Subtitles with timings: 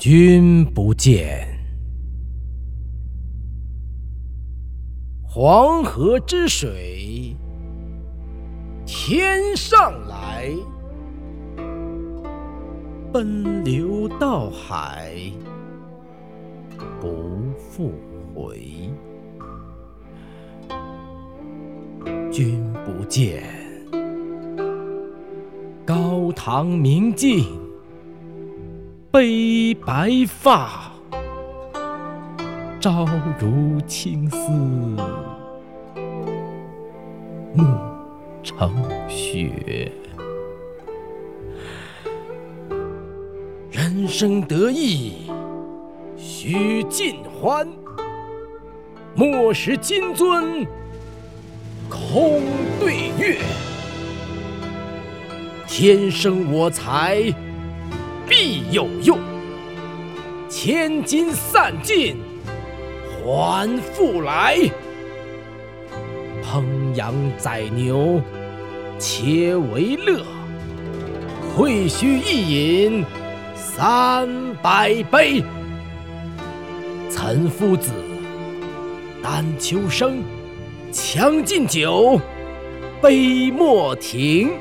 [0.00, 1.46] 君不见，
[5.22, 7.36] 黄河之水
[8.86, 10.50] 天上来，
[13.12, 15.12] 奔流到海
[16.98, 17.92] 不复
[18.34, 18.58] 回。
[22.32, 23.42] 君不见，
[25.84, 27.44] 高堂明镜
[29.20, 30.90] 悲白发，
[32.80, 33.06] 朝
[33.38, 34.48] 如青丝
[37.52, 37.66] 暮
[38.42, 39.92] 成雪。
[43.70, 45.30] 人生得意
[46.16, 47.68] 须尽欢，
[49.14, 50.66] 莫使金樽
[51.90, 52.40] 空
[52.80, 53.36] 对月。
[55.66, 57.30] 天生我材
[58.30, 59.18] 必有用，
[60.48, 62.16] 千金散尽
[63.10, 64.56] 还复来。
[66.40, 66.62] 烹
[66.94, 68.22] 羊宰牛
[69.00, 70.24] 且为乐，
[71.56, 73.04] 会须一饮
[73.56, 74.28] 三
[74.62, 75.42] 百杯。
[77.10, 77.90] 岑夫子，
[79.20, 80.22] 丹丘生，
[80.92, 82.20] 将进酒，
[83.02, 84.52] 杯莫停。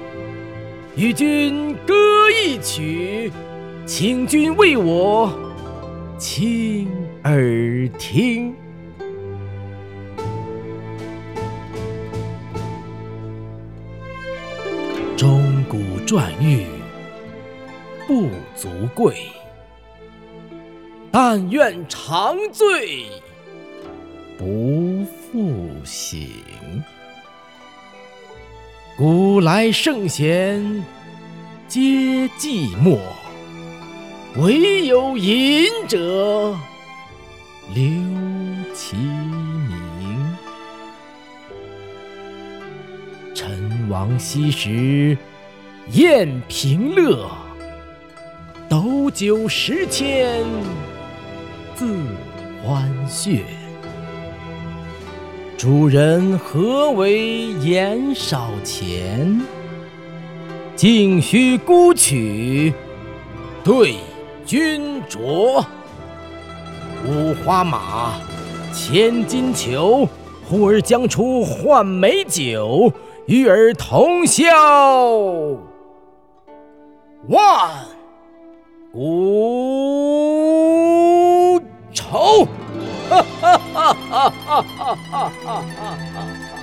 [0.95, 1.93] 与君歌
[2.31, 3.31] 一曲，
[3.91, 5.33] 请君为我
[6.19, 6.87] 倾
[7.23, 8.53] 耳听。
[15.17, 16.67] 钟鼓馔玉
[18.07, 19.15] 不足贵，
[21.09, 23.07] 但愿长醉
[24.37, 26.29] 不复醒。
[28.95, 30.63] 古来圣贤
[31.67, 31.79] 皆
[32.37, 32.99] 寂寞，
[34.35, 36.55] 惟有饮者
[37.73, 37.83] 留
[38.75, 40.35] 其名。
[43.33, 45.17] 陈王昔时
[45.93, 47.27] 宴平乐，
[48.69, 50.45] 斗酒十千
[51.75, 51.97] 恣
[52.63, 53.41] 欢谑。
[55.57, 59.41] 主人何为言少钱？
[60.75, 62.73] 径须沽取
[63.65, 63.95] 对
[64.49, 65.63] 君酌。
[67.05, 68.13] 五花马，
[68.73, 70.09] 千金裘，
[70.49, 72.91] 呼儿将出换美酒，
[73.27, 74.43] 与尔同销
[77.27, 77.85] 万
[78.91, 78.99] 古
[81.93, 82.47] 愁。
[83.07, 86.58] 哈哈哈哈哈哈哈哈哈！